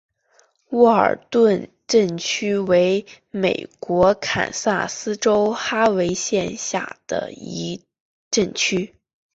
[0.69, 7.29] 沃尔顿镇区为美国堪萨斯州哈维县辖下的
[8.31, 8.95] 镇区。